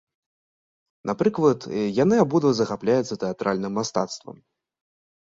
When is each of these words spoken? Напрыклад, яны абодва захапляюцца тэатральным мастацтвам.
Напрыклад, 1.09 1.59
яны 2.03 2.15
абодва 2.23 2.53
захапляюцца 2.59 3.19
тэатральным 3.25 3.73
мастацтвам. 3.81 4.37